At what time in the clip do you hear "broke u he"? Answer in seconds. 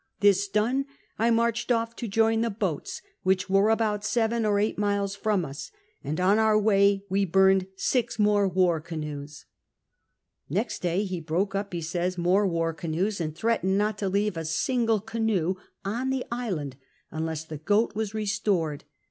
11.21-11.81